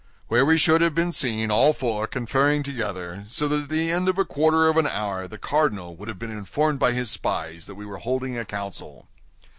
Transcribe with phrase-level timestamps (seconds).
[0.29, 4.09] "Where we should have been seen all four conferring together, so that at the end
[4.09, 7.67] of a quarter of an hour the cardinal would have been informed by his spies
[7.67, 9.07] that we were holding a council."